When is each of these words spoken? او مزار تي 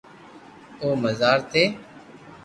او 0.81 0.89
مزار 1.03 1.39
تي 1.51 1.63